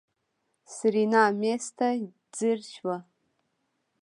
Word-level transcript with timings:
سېرېنا 0.73 1.23
مېز 1.39 1.65
ته 1.77 1.87
ځير 2.37 2.59
شوه. 2.73 2.97